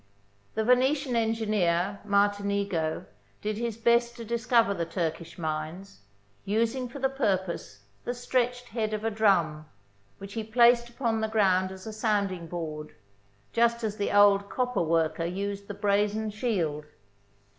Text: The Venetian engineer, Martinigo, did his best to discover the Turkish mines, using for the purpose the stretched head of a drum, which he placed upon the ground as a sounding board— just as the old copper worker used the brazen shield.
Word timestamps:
The 0.55 0.63
Venetian 0.63 1.15
engineer, 1.15 1.99
Martinigo, 2.03 3.05
did 3.43 3.57
his 3.57 3.77
best 3.77 4.15
to 4.15 4.25
discover 4.25 4.73
the 4.73 4.83
Turkish 4.83 5.37
mines, 5.37 5.99
using 6.43 6.89
for 6.89 6.97
the 6.97 7.07
purpose 7.07 7.83
the 8.03 8.15
stretched 8.15 8.69
head 8.69 8.95
of 8.95 9.03
a 9.03 9.11
drum, 9.11 9.67
which 10.17 10.33
he 10.33 10.43
placed 10.43 10.89
upon 10.89 11.21
the 11.21 11.27
ground 11.27 11.71
as 11.71 11.85
a 11.85 11.93
sounding 11.93 12.47
board— 12.47 12.95
just 13.53 13.83
as 13.83 13.97
the 13.97 14.11
old 14.11 14.49
copper 14.49 14.81
worker 14.81 15.23
used 15.23 15.67
the 15.67 15.75
brazen 15.75 16.31
shield. 16.31 16.85